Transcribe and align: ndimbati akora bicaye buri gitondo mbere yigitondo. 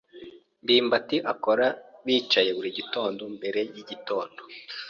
ndimbati 0.63 1.17
akora 1.33 1.65
bicaye 2.05 2.49
buri 2.57 2.69
gitondo 2.79 3.21
mbere 3.35 3.59
yigitondo. 3.75 4.41